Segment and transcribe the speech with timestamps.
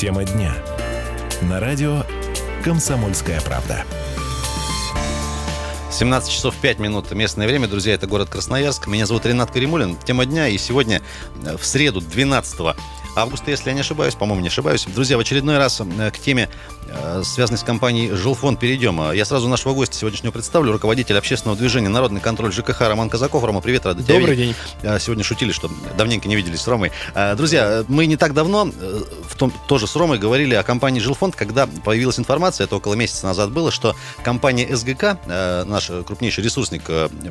[0.00, 0.54] Тема дня.
[1.42, 2.04] На радио
[2.64, 3.84] «Комсомольская правда».
[5.92, 8.86] 17 часов 5 минут местное время, друзья, это город Красноярск.
[8.86, 9.98] Меня зовут Ренат Каримулин.
[9.98, 11.02] Тема дня, и сегодня
[11.44, 12.76] э, в среду 12
[13.14, 14.86] августа, если я не ошибаюсь, по-моему, не ошибаюсь.
[14.86, 16.48] Друзья, в очередной раз э, к теме,
[16.88, 19.12] э, связанной с компанией «Жилфонд», перейдем.
[19.12, 23.44] Я сразу нашего гостя сегодняшнего представлю, руководитель общественного движения «Народный контроль ЖКХ» Роман Казаков.
[23.44, 24.54] Рома, привет, рада тебя Добрый день.
[24.82, 26.92] Э, сегодня шутили, что давненько не виделись с Ромой.
[27.36, 28.70] Друзья, мы не так давно,
[29.28, 33.26] в том, тоже с Ромой, говорили о компании «Жилфонд», когда появилась информация, это около месяца
[33.26, 36.82] назад было, что компания СГК, наш крупнейший ресурсник,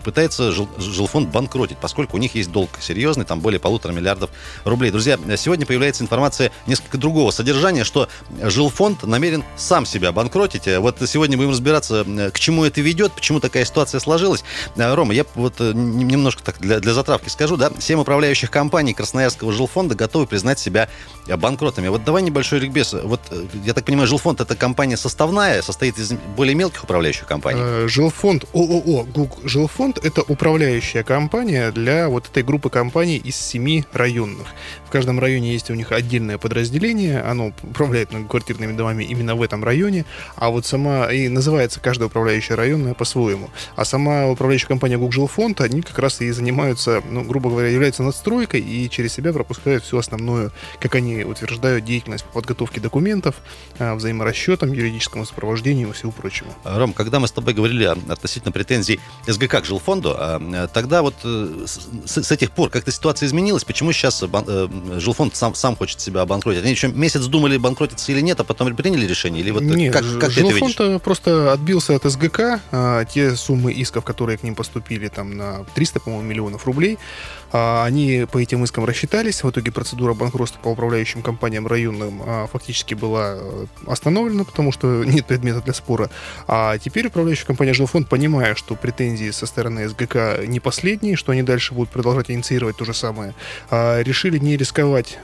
[0.04, 4.30] пытается Жилфонд банкротить, поскольку у них есть долг серьезный, там более полутора миллиардов
[4.64, 4.92] рублей.
[4.92, 8.10] Друзья, сегодня появляется информация несколько другого содержания, что
[8.42, 10.68] жилфонд намерен сам себя банкротить.
[10.80, 14.44] Вот сегодня будем разбираться, к чему это ведет, почему такая ситуация сложилась.
[14.76, 19.52] Рома, я вот э, немножко так для, для затравки скажу, да, семь управляющих компаний Красноярского
[19.52, 20.90] жилфонда готовы признать себя
[21.38, 21.88] банкротами.
[21.88, 22.94] Вот давай небольшой регбес.
[22.94, 27.62] Вот, э, я так понимаю, жилфонд это компания составная, состоит из более мелких управляющих компаний?
[27.64, 33.86] Э, жилфонд ООО ГУК Жилфонд это управляющая компания для вот этой группы компаний из семи
[33.94, 34.48] районных.
[34.86, 39.64] В каждом районе есть у них отдельное подразделение, оно управляет многоквартирными домами именно в этом
[39.64, 43.50] районе, а вот сама, и называется каждая управляющая районная по-своему.
[43.76, 48.04] А сама управляющая компания Google Фонд, они как раз и занимаются, ну, грубо говоря, являются
[48.04, 53.36] надстройкой и через себя пропускают всю основную, как они утверждают, деятельность по подготовке документов,
[53.78, 56.50] а, взаиморасчетам, юридическому сопровождению и всего прочего.
[56.64, 61.66] Ром, когда мы с тобой говорили относительно претензий СГК к жилфонду, а, тогда вот э,
[61.66, 66.22] с, с этих пор как-то ситуация изменилась, почему сейчас э, жилфонд сам, сам хочет себя
[66.22, 66.64] обанкротить?
[66.64, 69.19] Они еще месяц думали, банкротиться или нет, а потом приняли решение?
[69.28, 71.02] Или вот нет, как, как ты это видишь?
[71.02, 72.62] просто отбился от СГК.
[72.72, 76.98] А, те суммы исков, которые к ним поступили там на 300, по-моему, миллионов рублей,
[77.52, 79.44] они по этим искам рассчитались.
[79.44, 85.04] В итоге процедура банкротства по управляющим компаниям районным а, фактически была э, остановлена, потому что
[85.06, 86.10] нет предмета для спора.
[86.48, 91.44] А теперь управляющая компания «Жилфонд», понимая, что претензии со стороны СГК не последние, что они
[91.44, 93.34] дальше будут продолжать инициировать то же самое,
[93.72, 95.18] решили не рисковать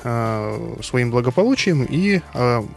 [0.82, 2.22] своим благополучием и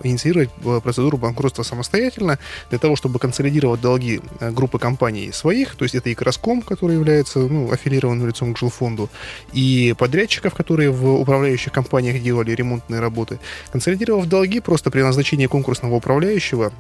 [0.03, 2.39] инициировать э, процедуру банкротства самостоятельно
[2.71, 6.94] для того, чтобы консолидировать долги э, группы компаний своих, то есть это и Краском, который
[6.94, 9.11] является ну, аффилированным лицом к жилфонду,
[9.53, 13.38] и подрядчиков, которые в управляющих компаниях делали ремонтные работы,
[13.71, 16.72] консолидировав долги просто при назначении конкурсного управляющего,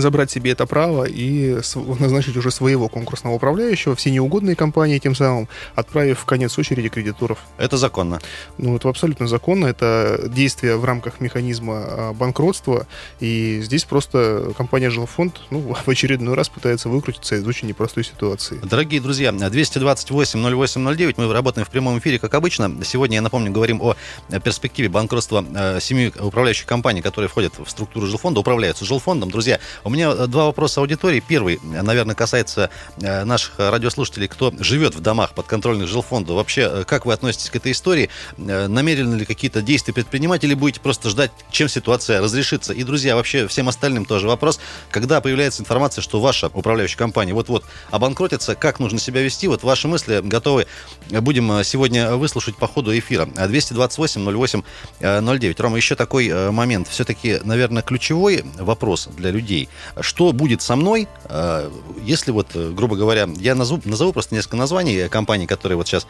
[0.00, 1.60] забрать себе это право и
[1.98, 7.38] назначить уже своего конкурсного управляющего, все неугодные компании, тем самым отправив в конец очереди кредиторов.
[7.58, 8.20] Это законно?
[8.58, 9.66] Ну, это абсолютно законно.
[9.66, 12.86] Это действие в рамках механизма а, банкротства.
[13.20, 18.60] И здесь просто компания «Жилфонд» ну, в очередной раз пытается выкрутиться из очень непростой ситуации.
[18.62, 22.84] Дорогие друзья, 228-08-09, мы работаем в прямом эфире, как обычно.
[22.84, 23.96] Сегодня, я напомню, говорим о
[24.44, 29.30] перспективе банкротства э, семи управляющих компаний, которые входят в структуру жилфонда, управляются жилфондом.
[29.30, 31.22] Друзья, у меня э, два вопроса аудитории.
[31.26, 36.32] Первый, наверное, касается э, наших радиослушателей, кто живет в домах подконтрольных жилфонда.
[36.32, 38.08] Вообще, э, как вы относитесь к этой истории?
[38.38, 42.72] Намерены ли какие-то действия предпринимать или будете просто ждать, чем ситуация разрешится?
[42.72, 44.58] И, друзья, вообще всем остальным тоже вопрос.
[44.90, 49.48] Когда появляется информация, что ваша управляющая компания вот-вот обанкротится, как нужно себя вести?
[49.48, 50.66] Вот ваши мысли готовы.
[51.10, 53.26] Будем сегодня выслушать по ходу эфира.
[53.26, 55.60] 228-08-09.
[55.60, 56.88] Рома, еще такой момент.
[56.88, 59.63] Все-таки, наверное, ключевой вопрос для людей
[60.00, 61.70] что будет со мной, э,
[62.02, 66.06] если вот, э, грубо говоря, я назову, назову просто несколько названий компаний, которые вот сейчас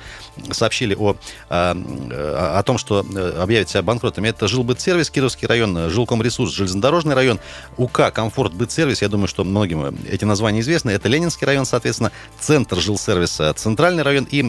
[0.50, 1.16] сообщили о,
[1.48, 3.04] о, о том, что
[3.38, 4.28] объявят себя банкротами.
[4.28, 7.41] Это Жилбытсервис, Кировский район, Жилкомресурс, Железнодорожный район,
[7.76, 10.91] УК, Комфорт, Бытсервис, я думаю, что многим эти названия известны.
[10.91, 14.43] Это Ленинский район, соответственно, Центр жилсервиса, Центральный район и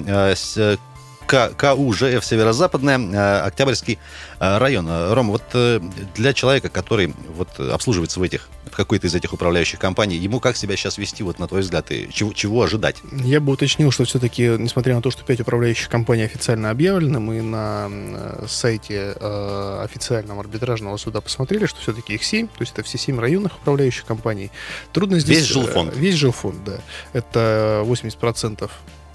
[1.25, 3.99] КУ ЖФ Северо-Западная, Октябрьский
[4.39, 4.87] а, район.
[5.13, 5.79] Рома, вот э,
[6.15, 10.57] для человека, который вот обслуживается в этих, в какой-то из этих управляющих компаний, ему как
[10.57, 12.97] себя сейчас вести, вот на твой взгляд, и чего, чего ожидать?
[13.11, 17.41] Я бы уточнил, что все-таки, несмотря на то, что пять управляющих компаний официально объявлены, мы
[17.41, 22.83] на э, сайте э, официального арбитражного суда посмотрели, что все-таки их семь, то есть это
[22.83, 24.51] все семь районных управляющих компаний.
[24.93, 25.39] Трудно здесь...
[25.39, 25.93] Весь жилфонд?
[25.95, 26.77] Э, весь жилфонд, да.
[27.13, 28.67] Это 80% Э,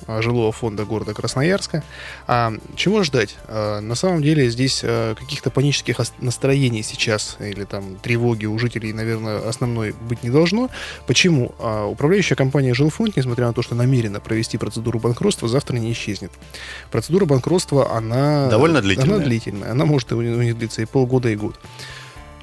[0.06, 1.82] жилого фонда города Красноярска.
[2.26, 3.36] А, чего ждать?
[3.46, 8.92] А, на самом деле здесь а, каких-то панических настроений сейчас или там тревоги у жителей,
[8.92, 10.70] наверное, основной быть не должно.
[11.06, 11.54] Почему?
[11.58, 16.32] А, управляющая компания Жилфонд, несмотря на то, что намерена провести процедуру банкротства, завтра не исчезнет.
[16.90, 18.48] Процедура банкротства, она...
[18.48, 19.16] Довольно длительная.
[19.16, 19.70] Она длительная.
[19.72, 21.58] Она может у них длиться и полгода, и год.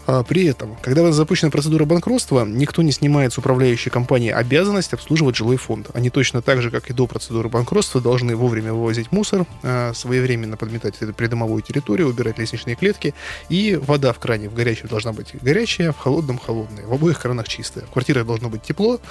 [0.07, 5.35] А, при этом, когда запущена процедура банкротства, никто не снимает с управляющей компании обязанность обслуживать
[5.35, 5.89] жилой фонд.
[5.93, 10.55] Они точно так же, как и до процедуры банкротства, должны вовремя вывозить мусор, а, своевременно
[10.55, 13.13] подметать придомовую территорию, убирать лестничные клетки,
[13.49, 16.85] и вода в кране в горячем должна быть горячая, в холодном холодная.
[16.85, 17.85] В обоих кранах чистая.
[17.85, 19.01] В квартирах должно быть тепло,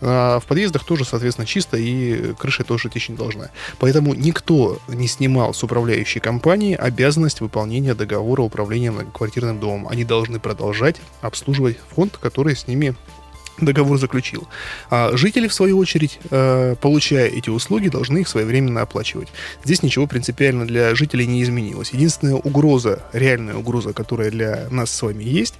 [0.00, 3.50] а в подъездах тоже, соответственно, чисто, и крыша тоже течь не должна.
[3.80, 9.88] Поэтому никто не снимал с управляющей компании обязанность выполнения договора управления многоквартирным домом.
[9.88, 12.94] Они должны продолжать обслуживать фонд, который с ними
[13.58, 14.46] договор заключил.
[14.90, 19.28] А жители, в свою очередь, э, получая эти услуги, должны их своевременно оплачивать.
[19.64, 21.90] Здесь ничего принципиально для жителей не изменилось.
[21.90, 25.54] Единственная угроза, реальная угроза, которая для нас с вами есть,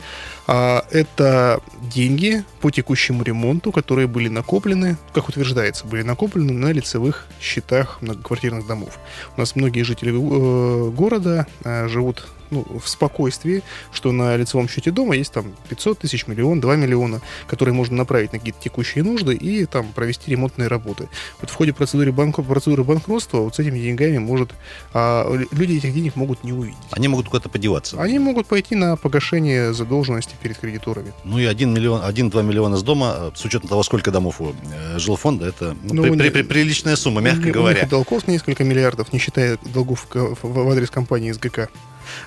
[0.46, 7.26] а, это деньги по текущему ремонту, которые были накоплены, как утверждается, были накоплены на лицевых
[7.40, 8.98] счетах многоквартирных домов.
[9.36, 13.62] У нас многие жители э, города э, живут ну, в спокойствии,
[13.92, 18.32] что на лицевом счете дома есть там 500 тысяч, миллион, 2 миллиона, которые можно направить
[18.32, 21.08] на какие-то текущие нужды и там провести ремонтные работы.
[21.40, 22.36] Вот в ходе процедуры, банк...
[22.46, 24.52] процедуры банкротства вот с этими деньгами может...
[24.92, 26.78] А, люди этих денег могут не увидеть.
[26.90, 28.00] Они могут куда-то подеваться.
[28.00, 31.12] Они могут пойти на погашение задолженности перед кредиторами.
[31.24, 34.50] Ну и 1 миллион, 1-2 миллиона с дома, э, с учетом того, сколько домов у
[34.50, 37.84] э, жилфонда, это ну, при, при, при, приличная сумма, мягко у, говоря.
[37.84, 41.68] У долгов несколько миллиардов, не считая долгов в адрес компании СГК.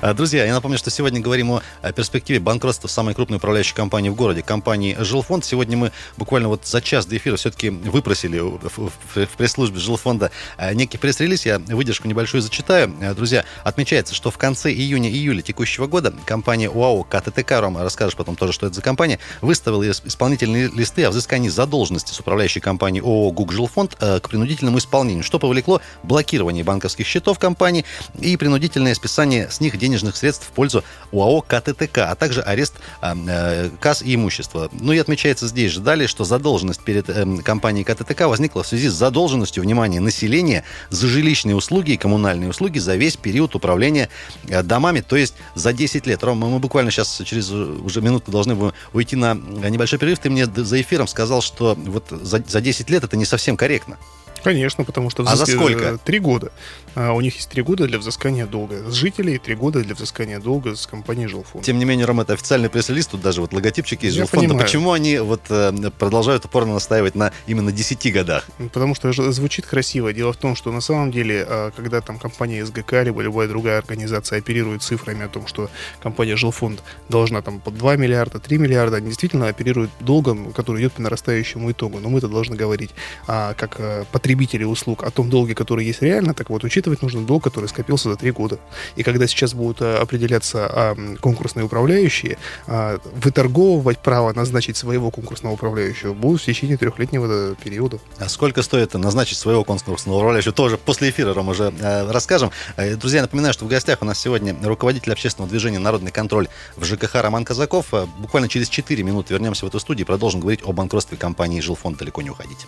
[0.02, 4.16] А, друзья, я напомню, что сегодня говорим о перспективе банкротства самой крупной управляющей компании в
[4.16, 5.46] городе, компании «Жилфонд».
[5.46, 10.98] Сегодня мы буквально вот за час до эфира все-таки выпросили в пресс-службе «Жилфонда» а, некий
[10.98, 11.46] пресс-релиз.
[11.46, 12.94] Я выдержку небольшую зачитаю.
[13.16, 18.54] Друзья, отмечается, что в конце июня-июля текущего года компания УАО КТТК, Рома, расскажешь потом тоже,
[18.54, 23.52] что это за компания, выставила исполнительные листы о взыскании задолженности с управляющей компанией ООО «ГУК
[23.54, 27.86] Жилфонд» к принудительному исполнению, что повлекло блокирование банковских счетов компании
[28.20, 32.75] и принудительное списание с них них денежных средств в пользу УАО КТТК, а также арест
[33.02, 34.69] э, касс и имущества.
[34.72, 38.88] Ну и отмечается здесь же далее, что задолженность перед э, компанией КТТК возникла в связи
[38.90, 44.10] с задолженностью, внимания населения за жилищные услуги и коммунальные услуги за весь период управления
[44.48, 46.24] э, домами, то есть за 10 лет.
[46.24, 50.19] Рома, мы буквально сейчас через уже минутку должны уйти на небольшой перерыв.
[50.19, 53.98] Ты мне за эфиром сказал, что вот за, за 10 лет это не совсем корректно.
[54.44, 55.24] Конечно, потому что...
[55.24, 55.44] Взыск...
[55.44, 55.98] А за сколько?
[55.98, 56.51] Три года.
[56.95, 58.89] А у них есть три года для взыскания долга.
[58.89, 61.66] С жителей три года для взыскания долга с компанией жилфонда.
[61.66, 64.50] Тем не менее, Ром, это официальный пресс-релиз, тут даже вот логотипчики из жилфонда.
[64.50, 64.66] Понимаю.
[64.66, 68.48] Почему они вот э, продолжают упорно настаивать на именно 10 годах?
[68.74, 70.13] Потому что звучит красиво.
[70.13, 73.78] Дело в том, что на самом деле, а, когда там компания СГК либо любая другая
[73.78, 75.69] организация оперирует цифрами о том, что
[76.01, 80.94] компания жилфонд должна там по 2 миллиарда, 3 миллиарда, они действительно оперируют долгом, который идет
[80.94, 82.00] по нарастающему итогу.
[82.00, 82.92] Но мы это должны говорить
[83.28, 87.22] а, как э, потребители услуг о том долге, который есть реально, так вот, учитывать нужно
[87.22, 88.60] долг, который скопился за три года.
[88.98, 95.54] И когда сейчас будут э, определяться а, конкурсные управляющие, а, выторговывать право назначить своего конкурсного
[95.54, 98.00] управляющего будут в течение трехлетнего э, периода.
[98.20, 100.54] А сколько стоит назначить своего конкурсного управляющего?
[100.54, 102.52] Тоже после эфира, Ром, уже э, расскажем.
[102.76, 106.84] Э, друзья, напоминаю, что в гостях у нас сегодня руководитель общественного движения «Народный контроль» в
[106.84, 107.94] ЖКХ Роман Казаков.
[108.20, 111.98] Буквально через 4 минуты вернемся в эту студию и продолжим говорить о банкротстве компании «Жилфонд».
[111.98, 112.68] Далеко не уходите.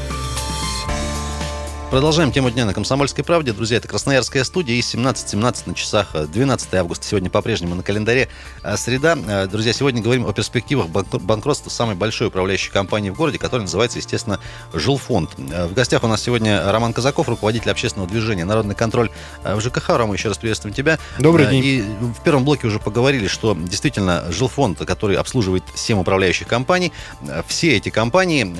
[1.91, 3.51] Продолжаем тему дня на «Комсомольской правде».
[3.51, 7.05] Друзья, это Красноярская студия и 17.17 на часах 12 августа.
[7.05, 8.29] Сегодня по-прежнему на календаре
[8.63, 9.17] э, среда.
[9.27, 13.97] Э, друзья, сегодня говорим о перспективах банкротства самой большой управляющей компании в городе, которая называется,
[13.97, 14.39] естественно,
[14.71, 15.31] Жилфонд.
[15.51, 19.09] Э, в гостях у нас сегодня Роман Казаков, руководитель общественного движения «Народный контроль»
[19.43, 19.89] в ЖКХ.
[19.89, 20.97] Рома, еще раз приветствуем тебя.
[21.19, 21.65] Добрый день.
[21.65, 26.93] И в первом блоке уже поговорили, что действительно Жилфонд, который обслуживает 7 управляющих компаний,
[27.47, 28.55] все эти компании,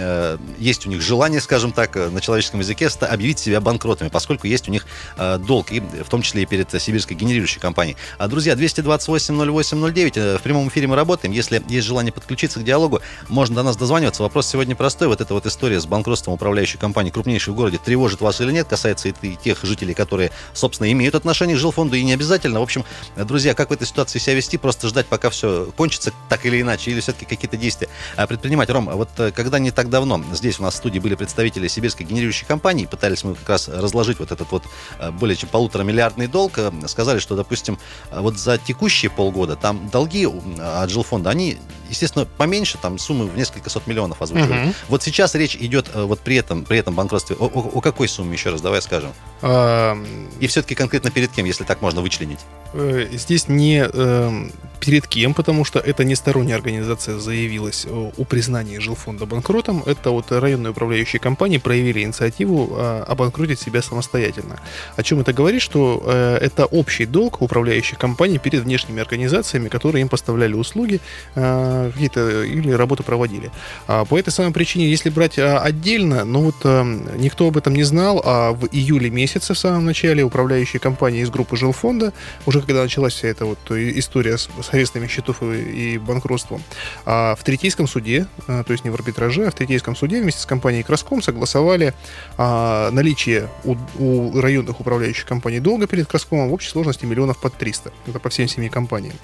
[0.62, 2.90] есть у них желание, скажем так, на человеческом языке,
[3.22, 6.70] объявить себя банкротами, поскольку есть у них э, долг, и в том числе и перед
[6.82, 7.96] сибирской генерирующей компанией.
[8.18, 11.32] А, друзья, 228-08-09, э, в прямом эфире мы работаем.
[11.32, 13.00] Если есть желание подключиться к диалогу,
[13.30, 14.24] можно до нас дозваниваться.
[14.24, 15.08] Вопрос сегодня простой.
[15.08, 18.68] Вот эта вот история с банкротством управляющей компании, крупнейшей в городе, тревожит вас или нет,
[18.68, 22.60] касается и, и тех жителей, которые, собственно, имеют отношение к жилфонду, и не обязательно.
[22.60, 22.86] В общем,
[23.16, 24.58] друзья, как в этой ситуации себя вести?
[24.58, 27.88] Просто ждать, пока все кончится так или иначе, или все-таки какие-то действия
[28.28, 28.70] предпринимать.
[28.72, 32.06] Ром, вот э, когда не так давно здесь у нас в студии были представители сибирской
[32.06, 34.64] генерирующей компании, пытались пытались мы как раз разложить вот этот вот
[35.00, 37.78] э, более чем полутора миллиардный долг, э, сказали, что, допустим,
[38.12, 40.28] э, вот за текущие полгода там долги
[40.60, 41.58] от жилфонда, они,
[41.92, 44.68] естественно, поменьше, там суммы в несколько сот миллионов озвучивают.
[44.68, 44.74] Угу.
[44.90, 48.34] Вот сейчас речь идет вот при этом, при этом банкротстве о, о, о какой сумме,
[48.34, 49.12] еще раз, давай скажем?
[49.42, 49.98] А,
[50.40, 52.40] И все-таки конкретно перед кем, если так можно вычленить?
[52.74, 58.80] Э, здесь не э, перед кем, потому что это не сторонняя организация заявилась о признании
[58.80, 59.84] жилфонда банкротом.
[59.86, 64.60] Это вот районные управляющие компании проявили инициативу э, обанкротить себя самостоятельно.
[64.96, 65.62] О чем это говорит?
[65.62, 71.00] Что э, это общий долг управляющих компаний перед внешними организациями, которые им поставляли услуги
[71.36, 73.52] э, какие-то или работу проводили.
[73.88, 76.84] А по этой самой причине, если брать э, отдельно, ну вот э,
[77.18, 81.30] никто об этом не знал, а в июле месяце в самом начале управляющие компании из
[81.30, 82.14] группы жилфонда
[82.46, 86.62] уже когда началась вся эта вот история с, с арестами счетов и, и банкротством,
[87.06, 90.42] а в Третейском суде, а, то есть не в арбитраже, а в Третейском суде вместе
[90.42, 91.94] с компанией Краском согласовали
[92.38, 97.56] а, наличие у, у районных управляющих компаний долга перед Краскомом в общей сложности миллионов под
[97.56, 97.92] 300.
[98.08, 99.16] Это по всем семи компаниям.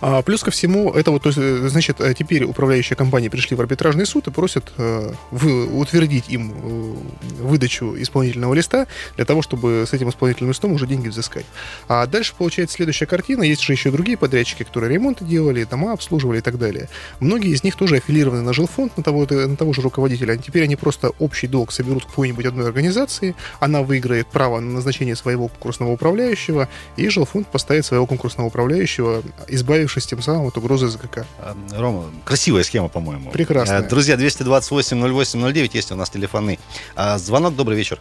[0.00, 3.56] А, плюс ко всему, это вот, то есть, э, значит, э, теперь управляющие компании пришли
[3.56, 6.94] в арбитражный суд и просят э, вы, утвердить им э,
[7.42, 11.46] выдачу исполнительного листа для того, чтобы с этим исполнительным листом уже деньги взыскать.
[11.88, 13.42] А дальше получается следующая картина.
[13.42, 16.88] Есть же еще другие подрядчики, которые ремонты делали, дома обслуживали и так далее.
[17.20, 20.32] Многие из них тоже аффилированы на жилфонд, на того, на того же руководителя.
[20.32, 25.16] А теперь они просто общий долг соберут какой-нибудь одной организации, она выиграет право на назначение
[25.16, 30.88] своего конкурсного управляющего, и жилфонд поставит своего конкурсного управляющего, избавив избавившись тем самым от угрозы
[30.88, 31.24] СГК.
[31.40, 33.30] А, Рома, красивая схема, по-моему.
[33.30, 33.82] Прекрасно.
[33.82, 36.58] Друзья, 228-08-09, есть у нас телефонный.
[36.96, 37.98] А, звонок, добрый вечер.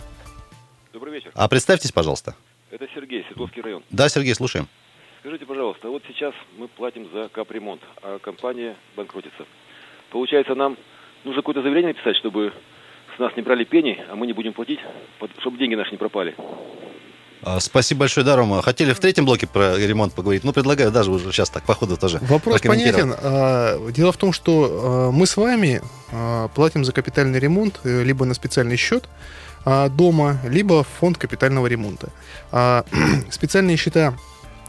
[0.94, 1.32] Добрый вечер.
[1.36, 2.36] А представьтесь, пожалуйста.
[2.72, 3.84] Это Сергей, Свердловский район.
[3.90, 4.68] Да, Сергей, слушаем.
[5.20, 9.46] Скажите, пожалуйста, вот сейчас мы платим за капремонт, а компания банкротится.
[10.10, 10.78] Получается, нам
[11.26, 12.54] нужно какое-то заявление написать, чтобы
[13.16, 14.80] с нас не брали пени, а мы не будем платить,
[15.42, 16.36] чтобы деньги наши не пропали.
[17.44, 18.62] А, спасибо большое, да, Рома.
[18.62, 21.98] Хотели в третьем блоке про ремонт поговорить, ну, предлагаю даже уже сейчас так по ходу
[21.98, 23.14] тоже Вопрос понятен.
[23.16, 25.82] А, дело в том, что а, мы с вами
[26.56, 29.10] платим за капитальный ремонт э, либо на специальный счет
[29.66, 32.10] дома, либо в фонд капитального ремонта.
[33.30, 34.14] Специальные счета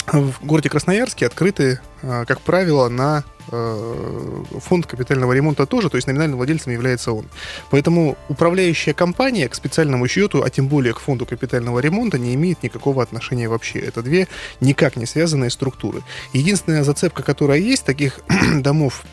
[0.08, 6.72] в городе Красноярске открыты, как правило, на фонд капитального ремонта тоже, то есть номинальным владельцем
[6.72, 7.26] является он.
[7.70, 12.62] Поэтому управляющая компания к специальному счету, а тем более к фонду капитального ремонта, не имеет
[12.62, 13.78] никакого отношения вообще.
[13.78, 14.28] Это две
[14.60, 16.02] никак не связанные структуры.
[16.32, 18.20] Единственная зацепка, которая есть, таких
[18.60, 19.04] домов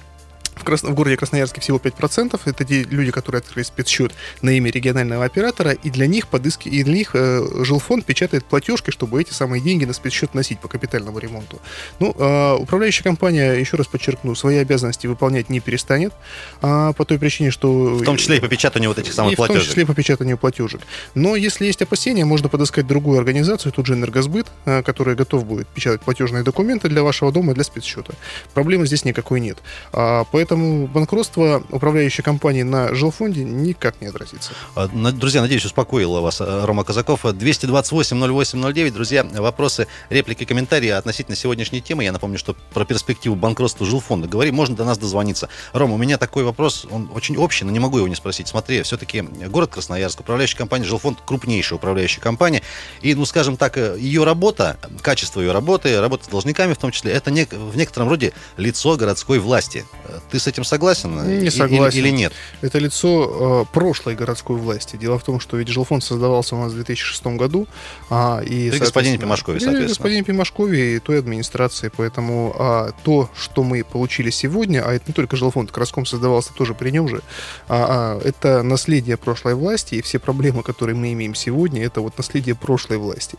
[0.56, 0.84] в, Крас...
[0.84, 2.40] в городе Красноярске всего 5%.
[2.46, 6.70] Это те люди, которые открыли спецсчет на имя регионального оператора, и для них подыски...
[6.70, 10.68] и для них э, жилфонд печатает платежки, чтобы эти самые деньги на спецсчет носить по
[10.68, 11.60] капитальному ремонту.
[12.00, 16.14] Ну, э, управляющая компания, еще раз подчеркну, свои обязанности выполнять не перестанет,
[16.62, 17.70] э, по той причине, что...
[17.70, 19.62] В том числе и по печатанию вот этих самых и платежек.
[19.62, 20.82] в том числе и по печатанию платежек.
[21.14, 25.68] Но если есть опасения, можно подыскать другую организацию, тут же Энергосбыт, э, которая готов будет
[25.68, 28.14] печатать платежные документы для вашего дома и для спецсчета.
[28.54, 29.58] Проблемы здесь никакой нет.
[29.92, 34.52] А, поэтому Поэтому банкротство управляющей компании на жилфонде никак не отразится.
[34.76, 37.26] А, друзья, надеюсь, успокоил вас э, Рома Казаков.
[37.26, 38.92] 228-08-09.
[38.92, 42.04] Друзья, вопросы, реплики, комментарии относительно сегодняшней темы.
[42.04, 44.54] Я напомню, что про перспективу банкротства жилфонда говорим.
[44.54, 45.50] Можно до нас дозвониться.
[45.74, 48.48] Рома, у меня такой вопрос, он очень общий, но не могу его не спросить.
[48.48, 52.62] Смотри, все-таки город Красноярск, управляющая компания Жилфонд крупнейшая управляющая компания.
[53.02, 57.14] И, ну, скажем так, ее работа, качество ее работы, работа с должниками в том числе,
[57.14, 59.84] это не, в некотором роде лицо городской власти.
[60.30, 61.40] Ты ты с этим согласен?
[61.40, 62.00] Не согласен.
[62.00, 62.34] Или, или нет?
[62.62, 64.98] Это лицо э, прошлой городской власти.
[64.98, 67.68] Дело в том, что ведь жилфонд создавался у нас в 2006 году.
[68.10, 69.86] А, и, При господине Пимашкове, соответственно.
[69.86, 71.90] При господине Пимашкове и той администрации.
[71.96, 76.74] Поэтому а, то, что мы получили сегодня, а это не только жилфонд, Краском создавался тоже
[76.74, 77.22] при нем же,
[77.70, 82.18] а, а, это наследие прошлой власти, и все проблемы, которые мы имеем сегодня, это вот
[82.18, 83.38] наследие прошлой власти.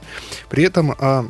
[0.48, 0.94] При этом...
[0.98, 1.26] А,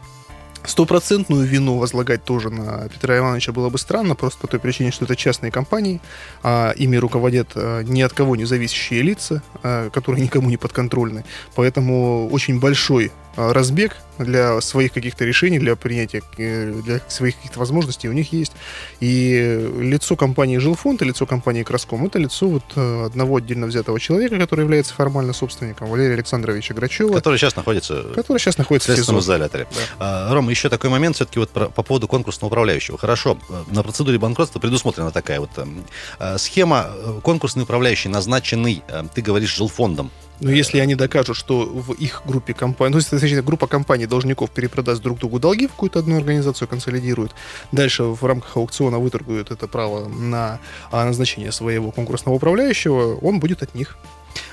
[0.67, 5.05] Стопроцентную вину возлагать тоже на Петра Ивановича было бы странно, просто по той причине, что
[5.05, 6.01] это частные компании,
[6.43, 11.25] а ими руководят а, ни от кого не зависящие лица, а, которые никому не подконтрольны.
[11.55, 17.59] Поэтому очень большой а, разбег для своих каких-то решений, для принятия, э, для своих каких-то
[17.59, 18.53] возможностей у них есть.
[19.01, 24.01] И лицо компании Жилфонд и лицо компании Краском это лицо вот э, одного отдельно взятого
[24.01, 27.13] человека, который является формально собственником, Валерия Александровича Грачева.
[27.13, 29.67] Который сейчас находится, который сейчас находится в следственном изоляторе.
[29.71, 30.29] Да.
[30.29, 32.99] А, Ром, еще такой момент все-таки вот про, по поводу конкурсного управляющего.
[32.99, 36.91] Хорошо, э, на процедуре банкротства предусмотрена такая вот э, схема.
[37.23, 40.11] Конкурсный управляющий назначенный, э, ты говоришь, жилфондом.
[40.41, 45.03] Но если они докажут, что в их группе компаний, ну, значит, группа компаний должников перепродаст
[45.03, 47.35] друг другу долги в какую-то одну организацию, консолидирует,
[47.73, 53.63] дальше в рамках аукциона выторгуют это право на а, назначение своего конкурсного управляющего, он будет
[53.63, 53.97] от них.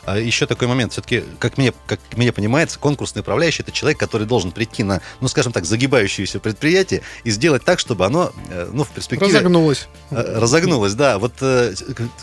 [0.05, 0.91] А еще такой момент.
[0.91, 5.27] Все-таки, как мне, как мне понимается, конкурсный управляющий это человек, который должен прийти на, ну,
[5.27, 9.31] скажем так, загибающееся предприятие и сделать так, чтобы оно, э, ну, в перспективе...
[9.31, 9.87] Разогнулось.
[10.11, 11.17] Э, разогнулось, да.
[11.19, 11.73] Вот э,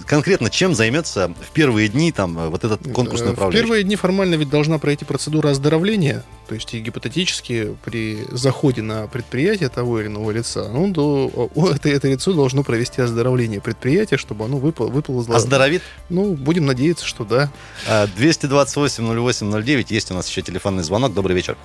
[0.06, 3.62] конкретно чем займется в первые дни там вот этот конкурсный управляющий?
[3.62, 8.82] В первые дни формально ведь должна пройти процедура оздоровления, то есть и гипотетически при заходе
[8.82, 14.16] на предприятие того или иного лица, ну, до, это, это лицо должно провести оздоровление предприятия,
[14.18, 15.82] чтобы оно выпало, выпало Оздоровит?
[16.08, 17.50] Ну, будем надеяться, что да.
[17.86, 21.14] 228-08-09, есть у нас еще телефонный звонок.
[21.14, 21.56] Добрый вечер.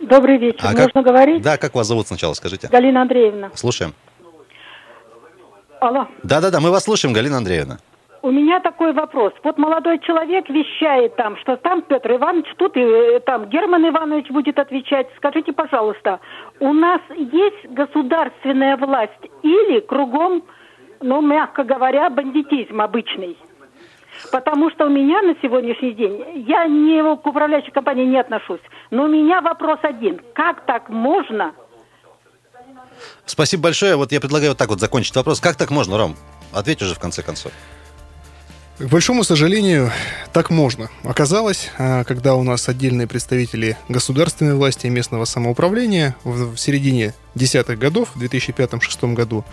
[0.00, 0.60] Добрый вечер.
[0.62, 1.04] А Можно как...
[1.04, 1.42] говорить?
[1.42, 2.68] Да, как вас зовут сначала, скажите?
[2.68, 3.50] Галина Андреевна.
[3.54, 3.94] Слушаем.
[5.80, 6.06] Алло.
[6.22, 7.78] Да-да-да, мы вас слушаем, Галина Андреевна.
[8.22, 9.32] У меня такой вопрос.
[9.42, 14.30] Вот молодой человек вещает там, что там Петр Иванович, тут и э, там Герман Иванович
[14.30, 15.08] будет отвечать.
[15.16, 16.20] Скажите, пожалуйста,
[16.60, 19.10] у нас есть государственная власть
[19.42, 20.44] или кругом,
[21.00, 23.36] ну, мягко говоря, бандитизм обычный?
[24.30, 28.60] Потому что у меня на сегодняшний день, я не к управляющей компании не отношусь,
[28.90, 30.20] но у меня вопрос один.
[30.34, 31.52] Как так можно?
[33.26, 33.96] Спасибо большое.
[33.96, 35.40] Вот я предлагаю вот так вот закончить вопрос.
[35.40, 36.16] Как так можно, Ром?
[36.52, 37.52] Ответь уже в конце концов.
[38.78, 39.90] К большому сожалению,
[40.32, 40.90] так можно.
[41.04, 47.78] Оказалось, а, когда у нас отдельные представители государственной власти и местного самоуправления в середине десятых
[47.78, 49.44] годов, в 2005-2006 году,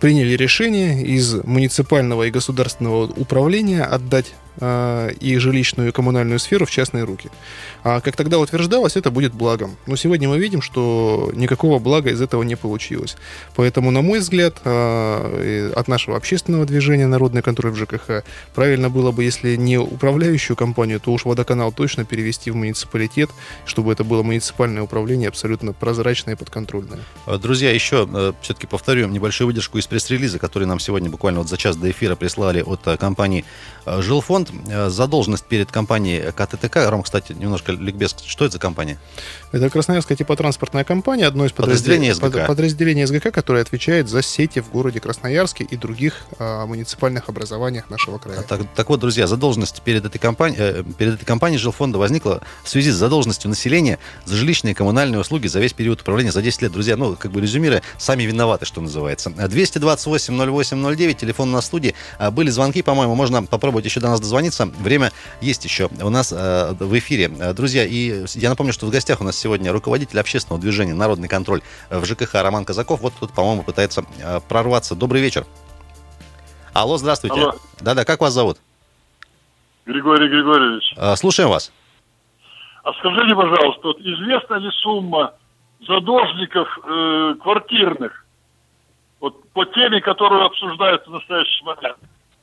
[0.00, 6.70] приняли решение из муниципального и государственного управления отдать э, и жилищную и коммунальную сферу в
[6.70, 7.30] частные руки.
[7.82, 9.76] А как тогда утверждалось, это будет благом.
[9.86, 13.16] Но сегодня мы видим, что никакого блага из этого не получилось.
[13.54, 18.24] Поэтому, на мой взгляд, э, от нашего общественного движения «Народный контроль в ЖКХ»
[18.54, 23.30] правильно было бы, если не управляющую компанию, то уж водоканал точно перевести в муниципалитет,
[23.64, 27.00] чтобы это было муниципальное управление абсолютно прозрачное и подконтрольное.
[27.26, 31.56] Друзья, еще э, все-таки повторю небольшую выдержку из пресс-релиза, который нам сегодня буквально вот за
[31.56, 33.44] час до эфира прислали от э, компании
[33.84, 34.50] э, «Жилфонд».
[34.88, 36.88] Задолженность перед компанией КТТК.
[36.88, 38.14] Ром, кстати, немножко ликбез.
[38.24, 38.98] Что это за компания?
[39.50, 42.46] Это Красноярская типотранспортная компания, одно из подразделений СГК.
[42.46, 48.18] подразделений СГК, которое отвечает за сети в городе Красноярске и других а, муниципальных образованиях нашего
[48.18, 48.42] края.
[48.42, 52.68] Так, так вот, друзья, задолженность перед этой, компанией, э, перед этой компанией жилфонда возникла в
[52.68, 56.62] связи с задолженностью населения за жилищные и коммунальные услуги за весь период управления за 10
[56.62, 56.72] лет.
[56.72, 59.30] Друзья, ну, как бы резюмируя, сами виноваты, что называется.
[59.30, 61.94] 228-08-09, телефон на студии.
[62.18, 64.66] А, были звонки, по-моему, можно попробовать еще до нас дозвониться.
[64.78, 67.28] Время есть еще у нас э, в эфире.
[67.28, 71.62] Друзья, и я напомню, что в гостях у нас сегодня руководитель общественного движения «Народный контроль»
[71.90, 73.00] в ЖКХ Роман Казаков.
[73.00, 74.94] Вот тут, по-моему, пытается э, прорваться.
[74.94, 75.46] Добрый вечер.
[76.72, 77.40] Алло, здравствуйте.
[77.40, 77.54] Алло.
[77.80, 78.58] Да-да, как вас зовут?
[79.86, 80.94] Григорий Григорьевич.
[80.96, 81.72] Э, слушаем вас.
[82.82, 85.34] А скажите, пожалуйста, вот известна ли сумма
[85.80, 88.26] задолжников э, квартирных
[89.20, 91.96] вот по теме, которую обсуждаются в настоящий момент?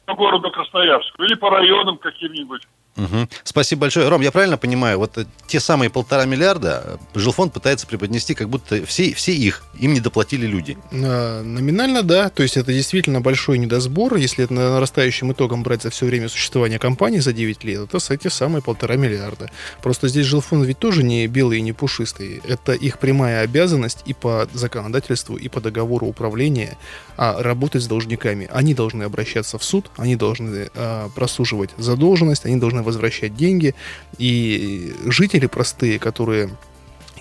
[0.05, 2.67] По городу Красноярску или по районам каким-нибудь?
[2.95, 3.27] Угу.
[3.43, 4.07] Спасибо большое.
[4.07, 8.49] Ром, я правильно понимаю, вот э, те самые полтора миллиарда э, жилфонд пытается преподнести, как
[8.49, 10.77] будто все, все их, им не доплатили люди.
[10.91, 12.29] А, номинально, да.
[12.29, 14.15] То есть это действительно большой недосбор.
[14.15, 18.27] Если это нарастающим итогом брать за все время существования компании за 9 лет, то эти
[18.27, 19.49] самые полтора миллиарда.
[19.81, 22.41] Просто здесь жилфонд ведь тоже не белый и не пушистый.
[22.47, 26.77] Это их прямая обязанность и по законодательству, и по договору управления
[27.17, 28.49] а работать с должниками.
[28.51, 33.73] Они должны обращаться в суд, они должны а, просуживать задолженность, они должны возвращать деньги.
[34.17, 36.51] И жители простые, которые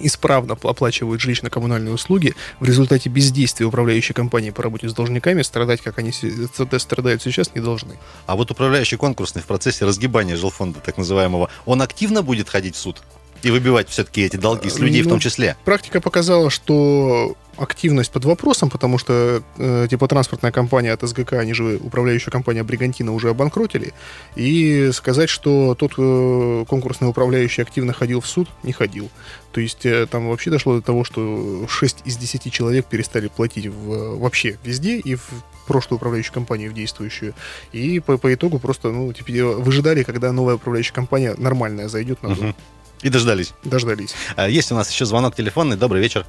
[0.00, 5.98] исправно оплачивают жилищно-коммунальные услуги, в результате бездействия управляющей компании по работе с должниками страдать, как
[5.98, 7.98] они страдают сейчас, не должны.
[8.26, 12.78] А вот управляющий конкурсный в процессе разгибания жилфонда, так называемого, он активно будет ходить в
[12.78, 13.02] суд?
[13.42, 15.56] И выбивать все-таки эти долги с людей ну, в том числе?
[15.64, 21.52] Практика показала, что активность под вопросом, потому что э, типа транспортная компания от СГК, они
[21.52, 23.92] же управляющая компания Бригантина уже обанкротили,
[24.36, 29.10] и сказать, что тот э, конкурсный управляющий активно ходил в суд, не ходил.
[29.52, 33.66] То есть э, там вообще дошло до того, что 6 из 10 человек перестали платить
[33.66, 35.28] в, вообще везде, и в
[35.66, 37.34] прошлую управляющую компанию, в действующую.
[37.72, 42.34] И по, по итогу просто, ну, теперь выжидали, когда новая управляющая компания нормальная зайдет на
[42.34, 42.54] зон.
[43.02, 43.52] И дождались.
[43.64, 44.14] Дождались.
[44.36, 45.76] А, есть у нас еще звонок телефонный.
[45.76, 46.24] Добрый вечер.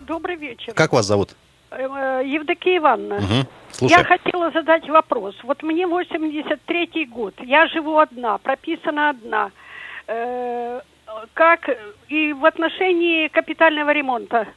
[0.00, 0.72] Добрый вечер.
[0.74, 1.36] Как вас зовут?
[1.70, 3.16] Э, Евдокия Ивановна.
[3.16, 3.48] Угу.
[3.72, 3.98] Слушай.
[3.98, 5.36] Я хотела задать вопрос.
[5.42, 7.34] Вот мне 83-й год.
[7.40, 9.50] Я живу одна, прописана одна.
[10.06, 10.80] Э,
[11.34, 11.68] как
[12.08, 14.48] и в отношении капитального ремонта.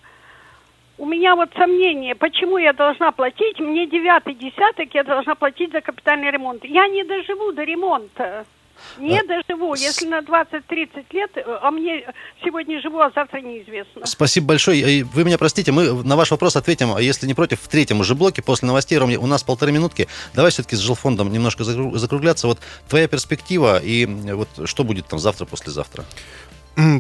[0.98, 5.82] У меня вот сомнение, почему я должна платить, мне девятый десяток я должна платить за
[5.82, 6.64] капитальный ремонт.
[6.64, 8.46] Я не доживу до ремонта.
[8.98, 9.76] Не доживу.
[9.76, 12.06] Если на 20-30 лет, э, а мне
[12.44, 14.06] сегодня живу, а завтра неизвестно.
[14.06, 15.04] Спасибо большое.
[15.04, 18.16] Вы меня простите, мы на ваш вопрос ответим, а если не против, в третьем уже
[18.16, 18.98] блоке после новостей.
[18.98, 20.08] Ром, у нас полторы минутки.
[20.34, 22.48] Давай все-таки с жилфондом немножко закру- закругляться.
[22.48, 26.06] Вот твоя перспектива и вот что будет там завтра, послезавтра?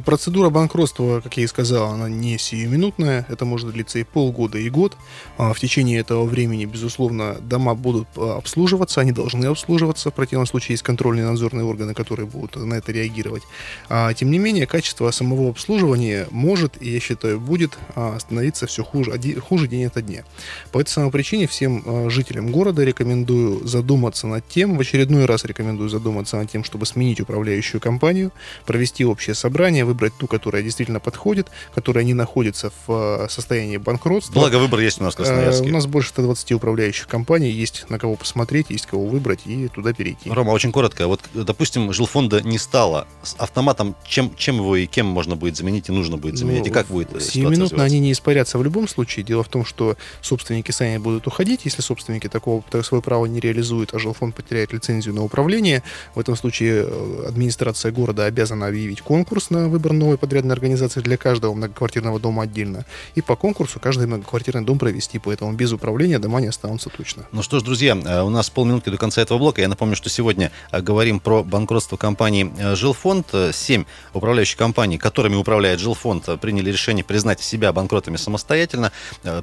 [0.06, 3.26] Процедура банкротства, как я и сказал, она не сиюминутная.
[3.28, 4.96] Это может длиться и полгода, и год.
[5.38, 10.12] А, В течение этого времени, безусловно, дома будут а, обслуживаться, они должны обслуживаться.
[10.12, 13.42] В противном случае есть контрольные надзорные органы, которые будут на это реагировать.
[13.90, 17.78] А, Тем не менее, качество самого обслуживания может, и я считаю, будет
[18.20, 20.24] становиться все хуже, хуже день ото дня.
[20.72, 25.90] По этой самой причине всем жителям города рекомендую задуматься над тем, в очередной раз рекомендую
[25.90, 28.32] задуматься над тем, чтобы сменить управляющую компанию,
[28.66, 34.34] провести общее собрание, выбрать ту, которая действительно подходит, которая не находится в э, состоянии банкротства.
[34.34, 35.69] Благо выбор есть у нас в Э, Красноярске.
[35.69, 39.93] У нас больше 120 управляющих компаний, есть на кого посмотреть, есть кого выбрать и туда
[39.93, 40.30] перейти.
[40.30, 41.08] Рома, очень коротко.
[41.08, 43.08] Вот, допустим, жилфонда не стало.
[43.23, 46.67] С автоматом чем, чем его и кем можно будет заменить и нужно будет заменить?
[46.67, 49.26] и Ну, как будет Сиюминутно они не испарятся в любом случае.
[49.26, 51.62] Дело в том, что собственники сами будут уходить.
[51.65, 55.84] Если собственники такого так, свое право не реализуют, а жилфонд потеряет лицензию на управление,
[56.15, 61.16] в этом случае э, администрация города обязана объявить конкурс на выбор новой подрядной организации для
[61.16, 62.86] каждого многоквартирного дома отдельно.
[63.16, 65.20] И по конкурсу каждый многоквартирный дом провести.
[65.20, 67.24] Поэтому без управления дома не останутся точно.
[67.32, 69.62] Ну что ж, друзья, э, у нас полминутки до конца этого блока.
[69.62, 73.28] Я напомню, что сегодня э, говорим про банкротство компании э, «Жилфонд».
[73.54, 78.92] Семь управляющих компаний, которыми управляет «Жилфонд», приняли решение признать себя банкротами самостоятельно.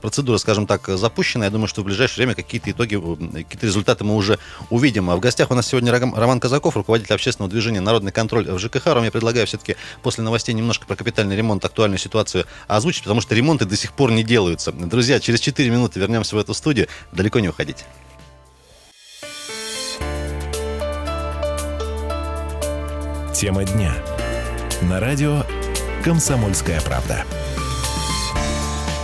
[0.02, 1.44] Процедура, скажем так, запущена.
[1.44, 4.38] Я думаю, что в ближайшее время какие-то итоги, какие-то результаты мы уже
[4.70, 5.10] увидим.
[5.10, 8.86] А В гостях у нас сегодня Роман Казаков, руководитель общественного движения «Народный контроль» в ЖКХ.
[8.86, 13.34] Ром, я предлагаю все-таки после новостей немножко про капитальный ремонт, актуальную ситуацию озвучить, потому что
[13.34, 14.72] ремонты до сих пор не делаются.
[14.72, 16.88] Друзья, через 4 минуты вернемся в эту студию.
[17.12, 17.84] Далеко не уходите.
[23.34, 23.94] Тема дня.
[24.82, 25.44] На радио
[26.04, 27.24] «Комсомольская правда».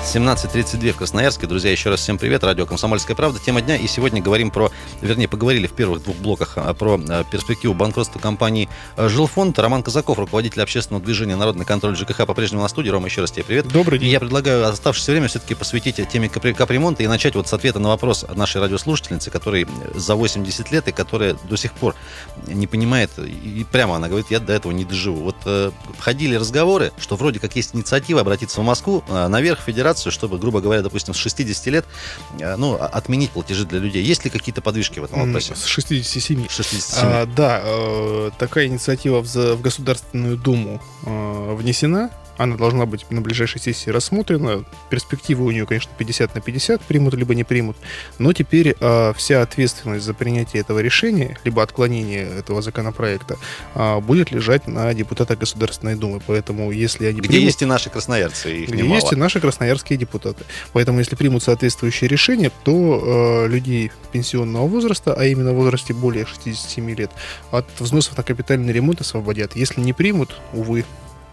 [0.07, 1.49] 17.32 в Красноярске.
[1.49, 2.45] Друзья, еще раз всем привет.
[2.45, 3.41] Радио «Комсомольская правда».
[3.45, 3.75] Тема дня.
[3.77, 4.71] И сегодня говорим про,
[5.03, 9.59] вернее, поговорили в первых двух блоках а, про а, перспективу банкротства компании а, «Жилфонд».
[9.59, 12.89] Роман Казаков, руководитель общественного движения «Народный контроль ЖКХ» по-прежнему на студии.
[12.89, 13.67] Рома, еще раз тебе привет.
[13.67, 14.11] Добрый И день.
[14.11, 17.89] я предлагаю оставшееся время все-таки посвятить теме капри- капремонта и начать вот с ответа на
[17.89, 21.97] вопрос нашей радиослушательницы, которой за 80 лет и которая до сих пор
[22.47, 25.25] не понимает, и прямо она говорит, я до этого не доживу.
[25.25, 29.65] Вот э, ходили разговоры, что вроде как есть инициатива обратиться в Москву, э, наверх, в
[29.97, 31.85] федерацию, чтобы, грубо говоря, допустим, с 60 лет,
[32.39, 34.03] э, ну, а- отменить платежи для людей.
[34.05, 35.55] Есть ли какие-то подвижки в этом вопросе?
[35.55, 36.49] С 67.
[36.49, 37.03] 67.
[37.03, 42.11] А, да, э, такая инициатива в Государственную Думу э, внесена.
[42.39, 44.65] Она должна быть на ближайшей сессии рассмотрена.
[44.91, 47.77] Перспективы у нее, конечно, 50 на 50, примут либо не примут.
[48.19, 53.37] Но теперь э, вся ответственность за принятие этого решения, либо отклонение этого законопроекта,
[53.75, 56.21] э, будет лежать на депутатах Государственной Думы.
[56.27, 58.97] Поэтому, если они Где примут- есть и наши красноярцы, их где немало.
[58.97, 60.45] есть и наши красноярские депутаты.
[60.73, 66.27] Поэтому, если примут соответствующее решение, то э, людей пенсионного возраста, а именно в возрасте более
[66.27, 67.11] 67 лет,
[67.51, 69.57] от взносов на капитальный ремонт освободят.
[69.57, 70.85] Если не примут, увы.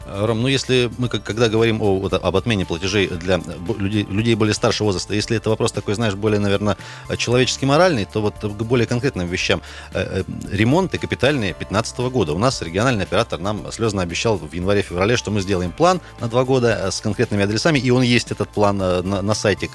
[0.06, 3.40] Ром, ну если мы когда говорим о, вот, об отмене платежей для
[3.78, 6.78] людей, людей более старшего возраста, если это вопрос такой, знаешь, более, наверное,
[7.18, 9.62] человеческий моральный, то вот к более конкретным вещам.
[9.94, 12.34] Э, э, Ремонты капитальные 2015 года.
[12.34, 16.44] У нас региональный оператор нам слезно обещал в январе-феврале, что мы сделаем план на два
[16.44, 19.70] года э, с конкретными адресами, и он есть, этот план на, на сайте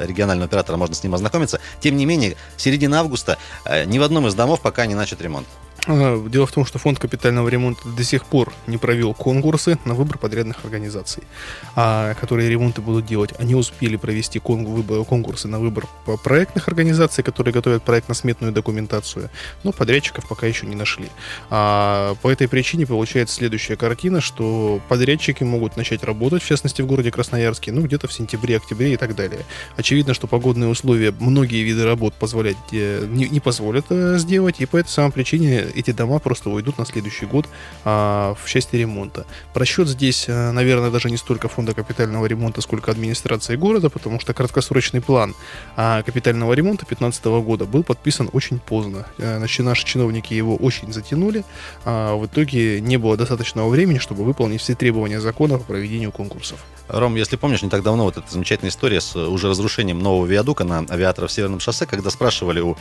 [0.00, 1.60] регионального оператора, можно с ним ознакомиться.
[1.80, 3.38] Тем не менее, середина августа
[3.86, 5.46] ни в одном из домов пока не начат ремонт.
[5.86, 9.94] А, Дело в том, что фонд капитального ремонта до сих пор не провел конкурсы на
[9.94, 11.24] выбор подрядных организаций,
[11.74, 13.32] а, которые ремонты будут делать.
[13.38, 15.86] Они успели провести конкурсы на выбор
[16.22, 19.30] проектных организаций, которые готовят проектно-сметную документацию,
[19.64, 21.08] но подрядчиков пока еще не нашли.
[21.50, 26.86] А, по этой причине получается следующая картина, что подрядчики могут начать работать, в частности в
[26.86, 29.40] городе Красноярске, ну где-то в сентябре, октябре и так далее.
[29.76, 34.66] Очевидно, что погодные условия многие виды работ позволять э, не, не позволят э, сделать, и
[34.66, 37.48] по этой самой причине эти дома просто уйдут на следующий год
[37.84, 39.26] а, в части ремонта.
[39.54, 44.34] Просчет здесь, э, наверное, даже не столько фонда капитального ремонта, сколько администрации города, потому что
[44.34, 45.34] краткосрочный план
[45.76, 49.06] а, капитального ремонта 2015 года был подписан очень поздно.
[49.18, 51.44] Э, Значит, наши чиновники его очень затянули,
[51.84, 56.64] а в итоге не было достаточного времени, чтобы выполнить все требования закона по проведению конкурсов.
[56.92, 60.64] Ром, если помнишь, не так давно вот эта замечательная история с уже разрушением нового виадука
[60.64, 62.76] на авиаторов Северном шоссе, когда спрашивали у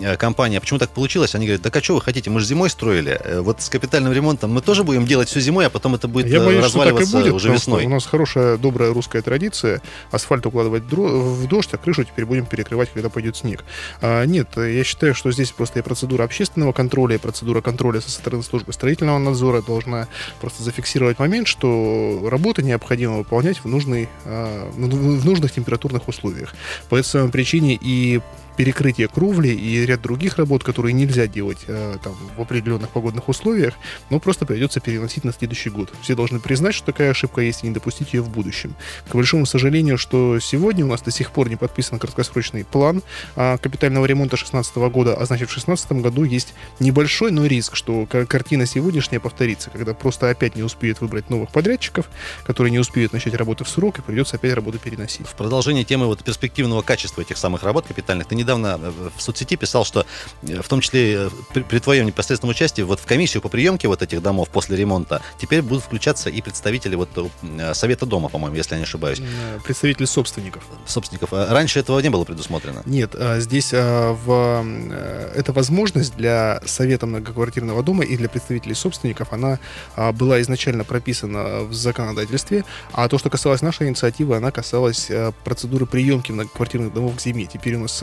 [0.00, 2.46] э, компании, а почему так получилось, они говорят, да а что вы хотите, мы же
[2.46, 5.94] зимой строили, э, вот с капитальным ремонтом мы тоже будем делать все зимой, а потом
[5.94, 7.86] это будет Я боюсь, разваливаться что так и будет, уже весной.
[7.86, 12.90] У нас хорошая, добрая русская традиция асфальт укладывать в дождь, а крышу теперь будем перекрывать,
[12.92, 13.64] когда пойдет снег.
[14.02, 18.10] А, нет, я считаю, что здесь просто и процедура общественного контроля, и процедура контроля со
[18.10, 20.08] стороны службы строительного надзора должна
[20.40, 26.54] просто зафиксировать момент, что работы необходимо выполнять в, нужной, а, в нужных температурных условиях.
[26.88, 28.20] По этой самой причине и
[28.56, 33.74] перекрытие кровли и ряд других работ, которые нельзя делать э, там, в определенных погодных условиях,
[34.10, 35.92] но просто придется переносить на следующий год.
[36.02, 38.74] Все должны признать, что такая ошибка есть и не допустить ее в будущем.
[39.08, 43.02] К большому сожалению, что сегодня у нас до сих пор не подписан краткосрочный план
[43.36, 48.06] э, капитального ремонта 2016 года, а значит в 2016 году есть небольшой, но риск, что
[48.06, 52.06] картина сегодняшняя повторится, когда просто опять не успеют выбрать новых подрядчиков,
[52.44, 55.26] которые не успеют начать работы в срок, и придется опять работу переносить.
[55.26, 59.20] В продолжении темы вот перспективного качества этих самых работ капитальных, ты не недавно э, в
[59.20, 60.06] соцсети писал, что
[60.42, 63.88] э, в том числе э, при, при твоем непосредственном участии вот в комиссию по приемке
[63.88, 67.08] вот этих домов после ремонта теперь будут включаться и представители вот
[67.72, 69.20] Совета дома, по-моему, если я не ошибаюсь.
[69.64, 70.62] Представители собственников.
[70.86, 71.32] Собственников.
[71.32, 72.82] А раньше этого не было предусмотрено?
[72.86, 74.64] Нет, а здесь а, в,
[75.34, 79.58] эта возможность для Совета многоквартирного дома и для представителей собственников, она
[80.12, 85.10] была изначально прописана в законодательстве, а то, что касалось нашей инициативы, она касалась
[85.44, 87.46] процедуры приемки многоквартирных домов к зиме.
[87.46, 88.02] Теперь у нас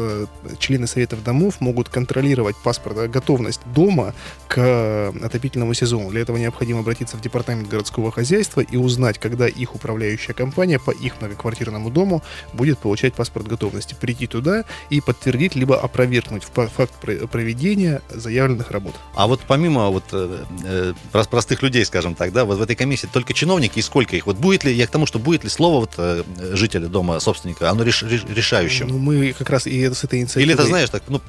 [0.59, 4.13] члены советов домов могут контролировать паспорт, э, готовность дома
[4.47, 6.09] к э, отопительному сезону.
[6.09, 10.91] Для этого необходимо обратиться в департамент городского хозяйства и узнать, когда их управляющая компания по
[10.91, 12.21] их многоквартирному дому
[12.53, 13.95] будет получать паспорт готовности.
[13.99, 16.93] Прийти туда и подтвердить, либо опровергнуть факт
[17.31, 18.95] проведения заявленных работ.
[19.15, 23.07] А вот помимо вот э, э простых людей, скажем так, да, вот в этой комиссии
[23.11, 24.25] только чиновники и сколько их?
[24.25, 26.17] Вот будет ли, я к тому, что будет ли слово вот
[26.53, 28.87] жителя дома собственника, оно реш, решающим?
[28.87, 30.43] Ну, мы как раз и с этой инициативой...
[30.43, 31.21] Или это, знаешь, так, ну,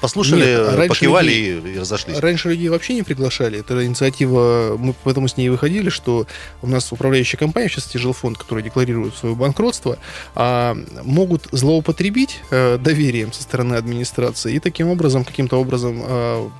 [0.00, 2.18] послушали, Нет, покивали людей, и разошлись.
[2.18, 3.60] Раньше людей вообще не приглашали.
[3.60, 6.26] Это инициатива, мы поэтому с ней выходили, что
[6.62, 9.98] у нас управляющая компания, сейчас жилфонд, который декларирует свое банкротство,
[10.34, 16.50] а, могут злоупотребить а, доверием со стороны администрации и таким образом, каким-то образом а,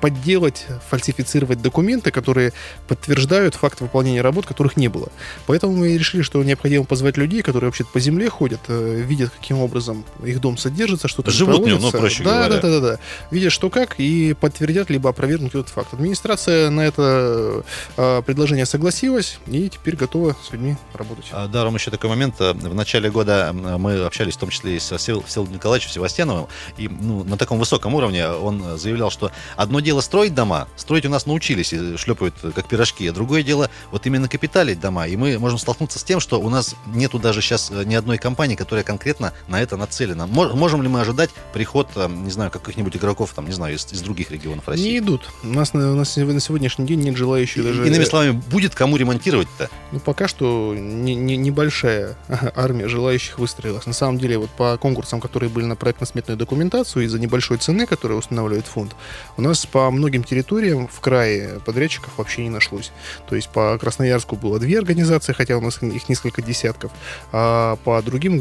[0.00, 2.52] подделать, фальсифицировать документы, которые
[2.88, 5.08] подтверждают факт выполнения работ, которых не было.
[5.46, 9.58] Поэтому мы решили, что необходимо позвать людей, которые вообще по земле ходят, э, видят, каким
[9.58, 12.60] образом их дом содержится, что-то Живут в нем, ну, проще да, говоря.
[12.60, 12.98] Да, да, да, да.
[13.30, 15.94] Видят, что как, и подтвердят, либо опровергнут этот факт.
[15.94, 17.64] Администрация на это
[17.96, 21.26] э, предложение согласилась, и теперь готова с людьми работать.
[21.30, 22.40] А, да, Ром, еще такой момент.
[22.40, 27.22] В начале года мы общались в том числе и с Всеволодом Николаевичем Севастьяновым, и ну,
[27.22, 31.72] на таком высоком уровне он заявлял, что одно дело строить дома, строить у нас научились
[31.72, 36.00] и шлепают как пирожки, а другое дело вот именно капиталить дома, и мы можем столкнуться
[36.00, 39.62] с тем, что у нас нету даже сейчас э, ни одной компании, которая конкретно на
[39.62, 40.26] это нацелена.
[40.26, 44.00] Можем ли мы ожидать приход, э, не знаю, каких-нибудь игроков, там, не знаю, из, из
[44.02, 44.92] других регионов России?
[44.92, 45.30] Не идут.
[45.42, 47.86] У нас, на, у нас на сегодняшний день нет желающих и, даже...
[47.86, 49.70] Иными словами, будет кому ремонтировать-то?
[49.92, 52.16] Ну, пока что не, не, небольшая
[52.56, 53.86] армия желающих выстроилась.
[53.86, 58.18] На самом деле, вот по конкурсам, которые были на проектно-сметную документацию, из-за небольшой цены, которую
[58.18, 58.96] устанавливает фонд,
[59.36, 62.90] у нас по многим территориям в крае подрядчиков вообще не нашлось.
[63.28, 66.90] То есть по Красноярску было две организации, хотя у нас их несколько десятков,
[67.32, 68.38] а по другим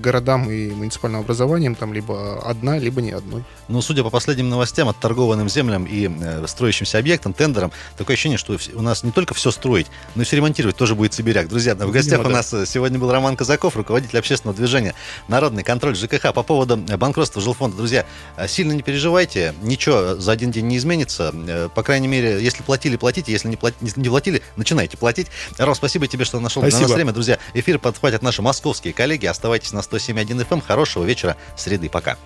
[0.00, 3.44] городам и муниципальным образованиям там либо одна, либо ни одной.
[3.68, 8.56] Ну, судя по последним новостям, отторгованным землям и э, строящимся объектам, тендерам, такое ощущение, что
[8.74, 11.48] у нас не только все строить, но и все ремонтировать тоже будет сибиряк.
[11.48, 12.62] Друзья, в гостях Видимо, у нас да.
[12.62, 14.94] Э, сегодня был Роман Казаков, руководитель общественного движения
[15.28, 17.76] «Народный контроль ЖКХ» по поводу банкротства жилфонда.
[17.76, 18.06] Друзья,
[18.36, 21.32] э, сильно не переживайте, ничего за один день не изменится.
[21.34, 23.32] Э, по крайней мере, если платили, платите.
[23.32, 25.28] Если не, плати, не платили, начинайте платить.
[25.58, 26.78] Ром, спасибо тебе, что нашел спасибо.
[26.78, 27.12] для нас время.
[27.12, 29.26] Друзья, эфир подхватят наши московские коллеги.
[29.26, 30.54] Оставайтесь на 107.1 FM.
[30.56, 30.60] Эм.
[30.60, 31.88] Хорошего вечера среды.
[31.88, 32.16] Пока.